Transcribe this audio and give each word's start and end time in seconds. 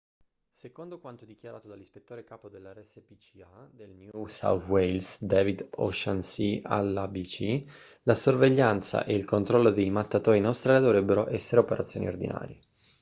secondo 0.49 0.97
quanto 0.97 1.25
dichiarato 1.25 1.67
dall'ispettore 1.67 2.23
capo 2.23 2.49
della 2.49 2.73
rspca 2.73 3.69
del 3.71 3.91
new 3.91 4.25
south 4.25 4.63
wales 4.65 5.23
david 5.23 5.63
o'shannessy 5.75 6.59
all'abc 6.65 7.63
la 8.01 8.15
sorveglianza 8.15 9.05
e 9.05 9.13
il 9.13 9.25
controllo 9.25 9.69
dei 9.69 9.91
mattatoi 9.91 10.39
in 10.39 10.45
australia 10.45 10.81
dovrebbero 10.81 11.29
essere 11.29 11.61
operazioni 11.61 12.07
ordinarie 12.07 12.57